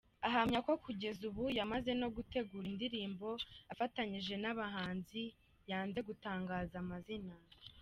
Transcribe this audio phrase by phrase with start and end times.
[0.27, 3.27] Ahamya ko kugeza ubu yamaze no gutegura indirimbo
[3.71, 5.23] afatanyije n'abahazi
[5.69, 7.33] yanze gutangaza amazina.